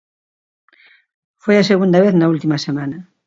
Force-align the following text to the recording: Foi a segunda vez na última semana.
Foi 1.43 1.55
a 1.57 1.67
segunda 1.71 2.01
vez 2.03 2.13
na 2.15 2.29
última 2.33 2.57
semana. 2.65 2.97